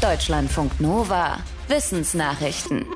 Deutschlandfunk 0.00 0.80
Nova. 0.80 1.38
Wissensnachrichten. 1.66 2.86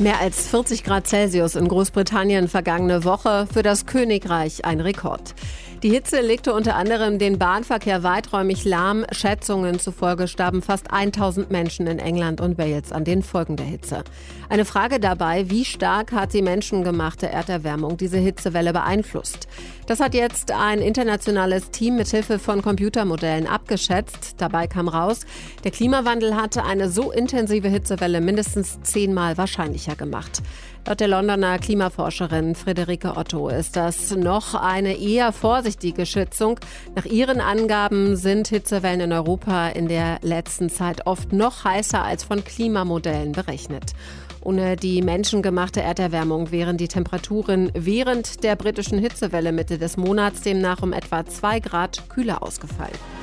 Mehr 0.00 0.18
als 0.18 0.48
40 0.48 0.82
Grad 0.82 1.06
Celsius 1.06 1.54
in 1.54 1.68
Großbritannien 1.68 2.48
vergangene 2.48 3.04
Woche 3.04 3.46
für 3.52 3.62
das 3.62 3.86
Königreich 3.86 4.64
ein 4.64 4.80
Rekord. 4.80 5.36
Die 5.82 5.90
Hitze 5.90 6.20
legte 6.20 6.54
unter 6.54 6.76
anderem 6.76 7.18
den 7.18 7.40
Bahnverkehr 7.40 8.04
weiträumig 8.04 8.64
lahm. 8.64 9.04
Schätzungen 9.10 9.80
zufolge 9.80 10.28
starben 10.28 10.62
fast 10.62 10.92
1000 10.92 11.50
Menschen 11.50 11.88
in 11.88 11.98
England 11.98 12.40
und 12.40 12.56
Wales 12.56 12.92
an 12.92 13.02
den 13.02 13.24
Folgen 13.24 13.56
der 13.56 13.66
Hitze. 13.66 14.04
Eine 14.48 14.64
Frage 14.64 15.00
dabei, 15.00 15.50
wie 15.50 15.64
stark 15.64 16.12
hat 16.12 16.34
die 16.34 16.42
menschengemachte 16.42 17.28
Erderwärmung 17.28 17.96
diese 17.96 18.18
Hitzewelle 18.18 18.72
beeinflusst? 18.72 19.48
Das 19.88 19.98
hat 19.98 20.14
jetzt 20.14 20.52
ein 20.52 20.78
internationales 20.78 21.72
Team 21.72 21.96
mit 21.96 22.06
Hilfe 22.06 22.38
von 22.38 22.62
Computermodellen 22.62 23.48
abgeschätzt. 23.48 24.36
Dabei 24.38 24.68
kam 24.68 24.86
raus, 24.86 25.26
der 25.64 25.72
Klimawandel 25.72 26.36
hatte 26.36 26.62
eine 26.62 26.90
so 26.90 27.10
intensive 27.10 27.68
Hitzewelle 27.68 28.20
mindestens 28.20 28.80
zehnmal 28.82 29.36
wahrscheinlicher 29.36 29.96
gemacht. 29.96 30.42
Laut 30.84 30.98
der 30.98 31.06
Londoner 31.06 31.60
Klimaforscherin 31.60 32.56
Friederike 32.56 33.16
Otto 33.16 33.48
ist 33.48 33.76
das 33.76 34.10
noch 34.16 34.54
eine 34.54 34.98
eher 34.98 35.32
vorsichtige 35.32 36.06
Schätzung. 36.06 36.58
Nach 36.96 37.04
ihren 37.04 37.40
Angaben 37.40 38.16
sind 38.16 38.48
Hitzewellen 38.48 39.00
in 39.00 39.12
Europa 39.12 39.68
in 39.68 39.86
der 39.86 40.18
letzten 40.22 40.70
Zeit 40.70 41.06
oft 41.06 41.32
noch 41.32 41.64
heißer 41.64 42.02
als 42.02 42.24
von 42.24 42.42
Klimamodellen 42.42 43.30
berechnet. 43.30 43.92
Ohne 44.40 44.74
die 44.74 45.02
menschengemachte 45.02 45.80
Erderwärmung 45.80 46.50
wären 46.50 46.78
die 46.78 46.88
Temperaturen 46.88 47.70
während 47.74 48.42
der 48.42 48.56
britischen 48.56 48.98
Hitzewelle 48.98 49.52
Mitte 49.52 49.78
des 49.78 49.96
Monats 49.96 50.40
demnach 50.40 50.82
um 50.82 50.92
etwa 50.92 51.24
zwei 51.24 51.60
Grad 51.60 52.08
kühler 52.08 52.42
ausgefallen. 52.42 53.21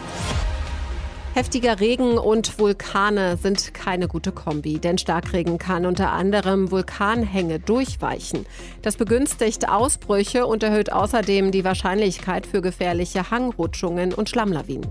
Heftiger 1.35 1.79
Regen 1.79 2.17
und 2.17 2.57
Vulkane 2.57 3.37
sind 3.37 3.73
keine 3.73 4.07
gute 4.07 4.31
Kombi, 4.31 4.79
denn 4.79 4.97
Starkregen 4.97 5.59
kann 5.59 5.85
unter 5.85 6.11
anderem 6.11 6.71
Vulkanhänge 6.71 7.59
durchweichen. 7.59 8.47
Das 8.81 8.97
begünstigt 8.97 9.69
Ausbrüche 9.69 10.47
und 10.47 10.63
erhöht 10.63 10.91
außerdem 10.91 11.51
die 11.51 11.63
Wahrscheinlichkeit 11.63 12.47
für 12.47 12.61
gefährliche 12.61 13.29
Hangrutschungen 13.29 14.13
und 14.13 14.27
Schlammlawinen. 14.27 14.87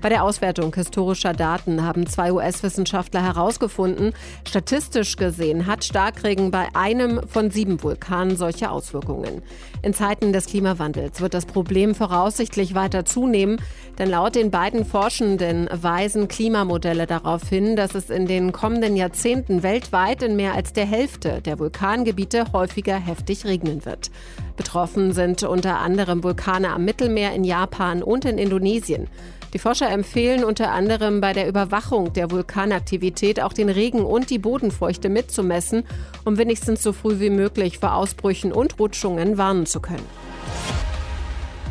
Bei 0.00 0.08
der 0.08 0.22
Auswertung 0.22 0.72
historischer 0.76 1.32
Daten 1.32 1.82
haben 1.84 2.06
zwei 2.06 2.32
US-Wissenschaftler 2.32 3.20
herausgefunden, 3.20 4.12
statistisch 4.46 5.16
gesehen 5.16 5.66
hat 5.66 5.82
Starkregen 5.82 6.52
bei 6.52 6.68
einem 6.74 7.20
von 7.26 7.50
sieben 7.50 7.82
Vulkanen 7.82 8.36
solche 8.36 8.70
Auswirkungen. 8.70 9.42
In 9.82 9.94
Zeiten 9.94 10.32
des 10.32 10.46
Klimawandels 10.46 11.20
wird 11.20 11.34
das 11.34 11.46
Problem 11.46 11.96
voraussichtlich 11.96 12.76
weiter 12.76 13.04
zunehmen, 13.04 13.60
denn 13.98 14.08
laut 14.08 14.36
den 14.36 14.52
beiden 14.52 14.84
Forschenden 14.84 15.68
weisen 15.72 16.28
Klimamodelle 16.28 17.08
darauf 17.08 17.48
hin, 17.48 17.74
dass 17.74 17.96
es 17.96 18.08
in 18.08 18.26
den 18.26 18.52
kommenden 18.52 18.94
Jahrzehnten 18.94 19.64
weltweit 19.64 20.22
in 20.22 20.36
mehr 20.36 20.54
als 20.54 20.72
der 20.72 20.86
Hälfte 20.86 21.42
der 21.42 21.58
Vulkangebiete 21.58 22.52
häufiger 22.52 22.96
heftig 22.96 23.44
regnen 23.46 23.84
wird. 23.84 24.12
Betroffen 24.58 25.12
sind 25.12 25.44
unter 25.44 25.78
anderem 25.78 26.22
Vulkane 26.22 26.70
am 26.70 26.84
Mittelmeer 26.84 27.32
in 27.32 27.44
Japan 27.44 28.02
und 28.02 28.26
in 28.26 28.36
Indonesien. 28.36 29.08
Die 29.54 29.58
Forscher 29.58 29.88
empfehlen 29.88 30.44
unter 30.44 30.72
anderem 30.72 31.22
bei 31.22 31.32
der 31.32 31.48
Überwachung 31.48 32.12
der 32.12 32.30
Vulkanaktivität 32.30 33.40
auch 33.40 33.54
den 33.54 33.70
Regen 33.70 34.04
und 34.04 34.28
die 34.28 34.38
Bodenfeuchte 34.38 35.08
mitzumessen, 35.08 35.84
um 36.26 36.36
wenigstens 36.36 36.82
so 36.82 36.92
früh 36.92 37.18
wie 37.20 37.30
möglich 37.30 37.78
vor 37.78 37.94
Ausbrüchen 37.94 38.52
und 38.52 38.78
Rutschungen 38.78 39.38
warnen 39.38 39.64
zu 39.64 39.80
können. 39.80 40.04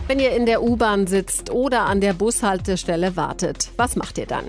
Wenn 0.07 0.19
ihr 0.19 0.31
in 0.31 0.45
der 0.45 0.63
U-Bahn 0.63 1.05
sitzt 1.05 1.51
oder 1.51 1.81
an 1.81 1.99
der 1.99 2.13
Bushaltestelle 2.13 3.17
wartet, 3.17 3.71
was 3.75 3.97
macht 3.97 4.17
ihr 4.17 4.25
dann? 4.25 4.45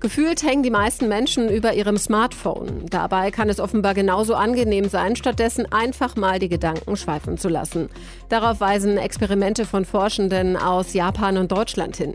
Gefühlt 0.00 0.42
hängen 0.42 0.62
die 0.62 0.70
meisten 0.70 1.06
Menschen 1.06 1.50
über 1.50 1.74
ihrem 1.74 1.98
Smartphone. 1.98 2.86
Dabei 2.88 3.30
kann 3.30 3.50
es 3.50 3.60
offenbar 3.60 3.92
genauso 3.92 4.34
angenehm 4.34 4.88
sein, 4.88 5.14
stattdessen 5.14 5.70
einfach 5.70 6.16
mal 6.16 6.38
die 6.38 6.48
Gedanken 6.48 6.96
schweifen 6.96 7.36
zu 7.36 7.50
lassen. 7.50 7.90
Darauf 8.30 8.60
weisen 8.60 8.96
Experimente 8.96 9.66
von 9.66 9.84
Forschenden 9.84 10.56
aus 10.56 10.94
Japan 10.94 11.36
und 11.36 11.52
Deutschland 11.52 11.94
hin. 11.94 12.14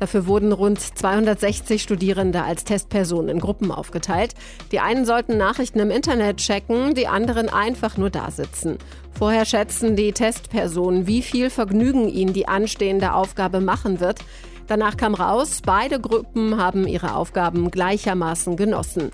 Dafür 0.00 0.26
wurden 0.26 0.52
rund 0.52 0.80
260 0.80 1.82
Studierende 1.82 2.42
als 2.42 2.64
Testpersonen 2.64 3.28
in 3.28 3.38
Gruppen 3.38 3.70
aufgeteilt. 3.70 4.34
Die 4.72 4.80
einen 4.80 5.04
sollten 5.04 5.36
Nachrichten 5.36 5.78
im 5.78 5.90
Internet 5.90 6.38
checken, 6.38 6.94
die 6.94 7.06
anderen 7.06 7.50
einfach 7.50 7.98
nur 7.98 8.08
da 8.08 8.30
sitzen. 8.30 8.78
Vorher 9.12 9.44
schätzen 9.44 9.96
die 9.96 10.12
Testpersonen, 10.12 11.06
wie 11.06 11.20
viel 11.20 11.50
Vergnügen 11.50 12.08
ihnen 12.08 12.32
die 12.32 12.48
anstehende 12.48 13.12
Aufgabe 13.12 13.60
machen 13.60 14.00
wird. 14.00 14.20
Danach 14.68 14.96
kam 14.96 15.14
raus, 15.14 15.60
beide 15.66 16.00
Gruppen 16.00 16.56
haben 16.56 16.86
ihre 16.86 17.14
Aufgaben 17.14 17.70
gleichermaßen 17.70 18.56
genossen. 18.56 19.10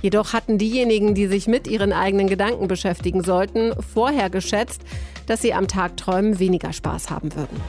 Jedoch 0.00 0.32
hatten 0.32 0.56
diejenigen, 0.56 1.14
die 1.14 1.26
sich 1.26 1.48
mit 1.48 1.66
ihren 1.66 1.92
eigenen 1.92 2.28
Gedanken 2.28 2.66
beschäftigen 2.66 3.22
sollten, 3.22 3.74
vorher 3.92 4.30
geschätzt, 4.30 4.80
dass 5.26 5.42
sie 5.42 5.52
am 5.52 5.68
Tagträumen 5.68 6.38
weniger 6.38 6.72
Spaß 6.72 7.10
haben 7.10 7.34
würden. 7.34 7.60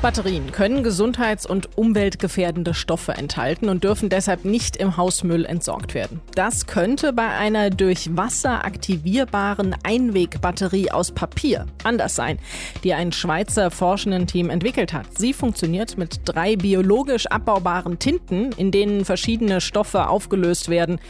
Batterien 0.00 0.52
können 0.52 0.84
gesundheits- 0.84 1.44
und 1.44 1.76
umweltgefährdende 1.76 2.72
Stoffe 2.72 3.14
enthalten 3.14 3.68
und 3.68 3.82
dürfen 3.82 4.08
deshalb 4.08 4.44
nicht 4.44 4.76
im 4.76 4.96
Hausmüll 4.96 5.44
entsorgt 5.44 5.92
werden. 5.92 6.20
Das 6.36 6.68
könnte 6.68 7.12
bei 7.12 7.26
einer 7.26 7.70
durch 7.70 8.16
Wasser 8.16 8.64
aktivierbaren 8.64 9.74
Einwegbatterie 9.82 10.92
aus 10.92 11.10
Papier 11.10 11.66
anders 11.82 12.14
sein, 12.14 12.38
die 12.84 12.94
ein 12.94 13.10
Schweizer 13.10 13.72
Forschenden-Team 13.72 14.50
entwickelt 14.50 14.92
hat. 14.92 15.06
Sie 15.18 15.32
funktioniert 15.32 15.98
mit 15.98 16.20
drei 16.24 16.54
biologisch 16.54 17.26
abbaubaren 17.26 17.98
Tinten, 17.98 18.52
in 18.52 18.70
denen 18.70 19.04
verschiedene 19.04 19.60
Stoffe 19.60 20.08
aufgelöst 20.08 20.68
werden. 20.68 21.00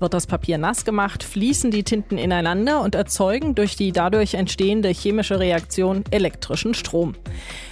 Wird 0.00 0.14
das 0.14 0.26
Papier 0.26 0.56
nass 0.56 0.86
gemacht, 0.86 1.22
fließen 1.22 1.70
die 1.70 1.82
Tinten 1.82 2.16
ineinander 2.16 2.80
und 2.80 2.94
erzeugen 2.94 3.54
durch 3.54 3.76
die 3.76 3.92
dadurch 3.92 4.32
entstehende 4.32 4.88
chemische 4.88 5.38
Reaktion 5.38 6.04
elektrischen 6.10 6.72
Strom. 6.72 7.14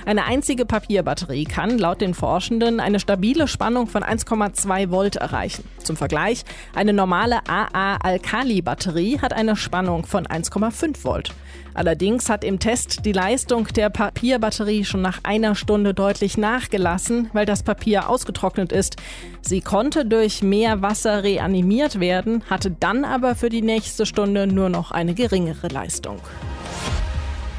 Eine 0.04 0.24
einzige 0.24 0.66
Papierbatterie 0.66 1.44
kann 1.44 1.78
laut 1.78 2.02
den 2.02 2.12
Forschenden 2.12 2.80
eine 2.80 3.00
stabile 3.00 3.48
Spannung 3.48 3.86
von 3.86 4.02
1,2 4.02 4.90
Volt 4.90 5.16
erreichen. 5.16 5.64
Zum 5.82 5.96
Vergleich, 5.96 6.44
eine 6.74 6.92
normale 6.92 7.40
AA-Alkali-Batterie 7.48 9.20
hat 9.20 9.32
eine 9.32 9.56
Spannung 9.56 10.04
von 10.04 10.26
1,5 10.26 11.04
Volt. 11.04 11.32
Allerdings 11.78 12.28
hat 12.28 12.42
im 12.42 12.58
Test 12.58 13.04
die 13.04 13.12
Leistung 13.12 13.68
der 13.68 13.88
Papierbatterie 13.88 14.84
schon 14.84 15.00
nach 15.00 15.20
einer 15.22 15.54
Stunde 15.54 15.94
deutlich 15.94 16.36
nachgelassen, 16.36 17.30
weil 17.32 17.46
das 17.46 17.62
Papier 17.62 18.08
ausgetrocknet 18.08 18.72
ist. 18.72 18.96
Sie 19.42 19.60
konnte 19.60 20.04
durch 20.04 20.42
mehr 20.42 20.82
Wasser 20.82 21.22
reanimiert 21.22 22.00
werden, 22.00 22.42
hatte 22.50 22.72
dann 22.72 23.04
aber 23.04 23.36
für 23.36 23.48
die 23.48 23.62
nächste 23.62 24.06
Stunde 24.06 24.48
nur 24.48 24.70
noch 24.70 24.90
eine 24.90 25.14
geringere 25.14 25.68
Leistung. 25.68 26.18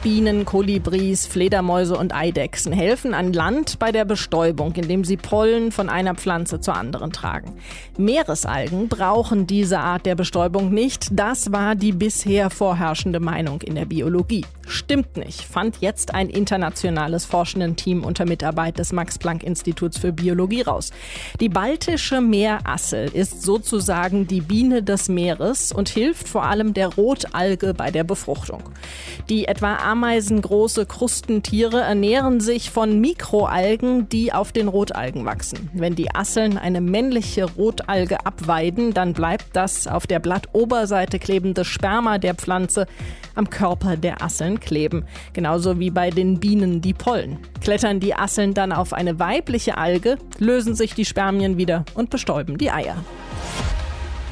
Bienen, 0.01 0.45
Kolibris, 0.45 1.27
Fledermäuse 1.27 1.97
und 1.97 2.15
Eidechsen 2.15 2.71
helfen 2.71 3.13
an 3.13 3.33
Land 3.33 3.79
bei 3.79 3.91
der 3.91 4.05
Bestäubung, 4.05 4.73
indem 4.75 5.03
sie 5.03 5.17
Pollen 5.17 5.73
von 5.73 5.89
einer 5.89 6.15
Pflanze 6.15 6.61
zur 6.61 6.75
anderen 6.75 7.11
tragen. 7.11 7.55
Meeresalgen 7.97 8.87
brauchen 8.87 9.45
diese 9.45 9.79
Art 9.79 10.05
der 10.05 10.15
Bestäubung 10.15 10.73
nicht. 10.73 11.09
Das 11.11 11.51
war 11.51 11.75
die 11.75 11.91
bisher 11.91 12.49
vorherrschende 12.49 13.19
Meinung 13.19 13.61
in 13.61 13.75
der 13.75 13.85
Biologie. 13.85 14.45
Stimmt 14.69 15.17
nicht, 15.17 15.41
fand 15.41 15.77
jetzt 15.81 16.13
ein 16.13 16.29
internationales 16.29 17.25
Forschenden-Team 17.25 18.03
unter 18.03 18.25
Mitarbeit 18.25 18.77
des 18.77 18.93
Max-Planck-Instituts 18.93 19.97
für 19.97 20.13
Biologie 20.13 20.61
raus. 20.61 20.91
Die 21.39 21.49
baltische 21.49 22.21
Meerassel 22.21 23.09
ist 23.09 23.41
sozusagen 23.41 24.27
die 24.27 24.41
Biene 24.41 24.83
des 24.83 25.09
Meeres 25.09 25.71
und 25.71 25.89
hilft 25.89 26.29
vor 26.29 26.43
allem 26.43 26.75
der 26.75 26.93
Rotalge 26.93 27.73
bei 27.73 27.89
der 27.89 28.03
Befruchtung. 28.03 28.61
Die 29.27 29.47
etwa 29.47 29.77
ameisengroße 29.77 30.85
Krustentiere 30.85 31.81
ernähren 31.81 32.39
sich 32.39 32.69
von 32.69 33.01
Mikroalgen, 33.01 34.07
die 34.09 34.33
auf 34.33 34.51
den 34.51 34.67
Rotalgen 34.67 35.25
wachsen. 35.25 35.71
Wenn 35.73 35.95
die 35.95 36.13
Asseln 36.13 36.59
eine 36.59 36.79
männliche 36.79 37.45
Rotalge 37.45 38.23
abweiden, 38.23 38.93
dann 38.93 39.13
bleibt 39.13 39.47
das 39.53 39.87
auf 39.87 40.05
der 40.05 40.19
Blattoberseite 40.19 41.17
klebende 41.17 41.65
Sperma 41.65 42.19
der 42.19 42.35
Pflanze 42.35 42.85
am 43.35 43.49
Körper 43.49 43.97
der 43.97 44.21
Asseln 44.21 44.59
kleben. 44.59 45.05
Genauso 45.33 45.79
wie 45.79 45.89
bei 45.89 46.09
den 46.09 46.39
Bienen 46.39 46.81
die 46.81 46.93
Pollen. 46.93 47.37
Klettern 47.61 47.99
die 47.99 48.15
Asseln 48.15 48.53
dann 48.53 48.71
auf 48.71 48.93
eine 48.93 49.19
weibliche 49.19 49.77
Alge, 49.77 50.17
lösen 50.37 50.75
sich 50.75 50.93
die 50.93 51.05
Spermien 51.05 51.57
wieder 51.57 51.85
und 51.93 52.09
bestäuben 52.09 52.57
die 52.57 52.71
Eier. 52.71 52.97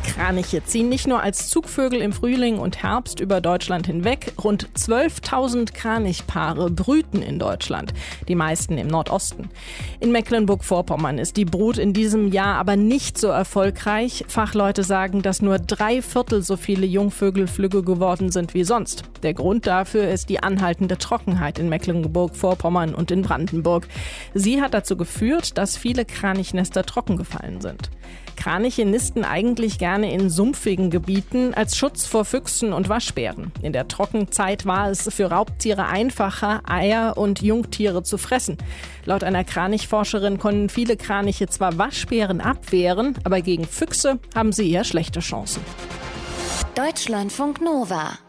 Kraniche 0.07 0.63
ziehen 0.63 0.89
nicht 0.89 1.05
nur 1.05 1.21
als 1.21 1.49
Zugvögel 1.49 2.01
im 2.01 2.13
Frühling 2.13 2.59
und 2.59 2.81
Herbst 2.81 3.19
über 3.19 3.41
Deutschland 3.41 3.87
hinweg. 3.87 4.33
Rund 4.41 4.69
12.000 4.75 5.73
Kranichpaare 5.73 6.71
brüten 6.71 7.21
in 7.21 7.39
Deutschland, 7.39 7.93
die 8.27 8.35
meisten 8.35 8.77
im 8.77 8.87
Nordosten. 8.87 9.49
In 9.99 10.11
Mecklenburg-Vorpommern 10.11 11.19
ist 11.19 11.35
die 11.35 11.45
Brut 11.45 11.77
in 11.77 11.93
diesem 11.93 12.31
Jahr 12.31 12.55
aber 12.55 12.77
nicht 12.77 13.17
so 13.17 13.27
erfolgreich. 13.27 14.23
Fachleute 14.27 14.83
sagen, 14.83 15.21
dass 15.21 15.41
nur 15.41 15.59
drei 15.59 16.01
Viertel 16.01 16.41
so 16.41 16.55
viele 16.55 16.85
Jungvögel 16.85 17.47
flügge 17.47 17.83
geworden 17.83 18.31
sind 18.31 18.53
wie 18.53 18.63
sonst. 18.63 19.03
Der 19.23 19.33
Grund 19.33 19.67
dafür 19.67 20.07
ist 20.09 20.29
die 20.29 20.41
anhaltende 20.41 20.97
Trockenheit 20.97 21.59
in 21.59 21.69
Mecklenburg-Vorpommern 21.69 22.95
und 22.95 23.11
in 23.11 23.23
Brandenburg. 23.23 23.87
Sie 24.33 24.61
hat 24.61 24.73
dazu 24.73 24.95
geführt, 24.95 25.57
dass 25.57 25.75
viele 25.75 26.05
Kranichnester 26.05 26.83
trocken 26.83 27.17
gefallen 27.17 27.59
sind. 27.59 27.91
Kraniche 28.37 28.85
nisten 28.85 29.25
eigentlich 29.25 29.79
gerne 29.79 30.13
in 30.13 30.29
sumpfigen 30.29 30.89
Gebieten 30.89 31.53
als 31.53 31.75
Schutz 31.75 32.05
vor 32.05 32.23
Füchsen 32.23 32.71
und 32.71 32.87
Waschbären. 32.87 33.51
In 33.61 33.73
der 33.73 33.89
Trockenzeit 33.89 34.65
war 34.65 34.89
es 34.89 35.13
für 35.13 35.25
Raubtiere 35.25 35.87
einfacher, 35.87 36.61
Eier 36.65 37.17
und 37.17 37.41
Jungtiere 37.41 38.03
zu 38.03 38.17
fressen. 38.17 38.57
Laut 39.03 39.23
einer 39.23 39.43
Kranichforscherin 39.43 40.37
konnten 40.37 40.69
viele 40.69 40.95
Kraniche 40.95 41.47
zwar 41.47 41.77
Waschbären 41.77 42.39
abwehren, 42.39 43.17
aber 43.25 43.41
gegen 43.41 43.65
Füchse 43.65 44.19
haben 44.33 44.53
sie 44.53 44.71
eher 44.71 44.85
schlechte 44.85 45.19
Chancen. 45.19 45.61
Deutschlandfunk 46.75 47.59
Nova 47.59 48.19